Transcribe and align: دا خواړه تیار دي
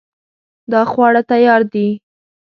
دا 0.71 0.81
خواړه 0.91 1.21
تیار 1.31 1.61
دي 1.73 1.87